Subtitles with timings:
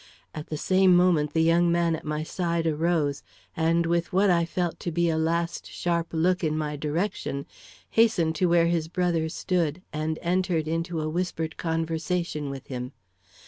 [0.33, 3.21] At the same moment the young man at my side arose,
[3.55, 7.45] and with what I felt to be a last sharp look in my direction,
[7.87, 12.93] hastened to where his brother stood, and entered into a whispered conversation with him.